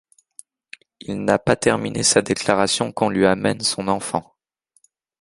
Il 0.99 1.23
n’a 1.25 1.37
pas 1.37 1.55
terminé 1.55 2.01
sa 2.01 2.23
déclaration 2.23 2.91
qu’on 2.91 3.09
lui 3.09 3.27
amène 3.27 3.61
son 3.61 3.87
enfant. 3.87 4.33